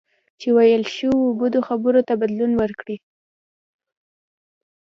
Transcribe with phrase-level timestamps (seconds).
[0.39, 2.97] چې ویل شوو بدو خبرو ته بدلون ورکړئ.